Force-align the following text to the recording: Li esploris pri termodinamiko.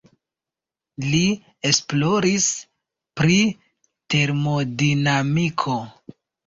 Li 1.07 1.19
esploris 1.71 2.49
pri 3.23 3.39
termodinamiko. 4.17 5.81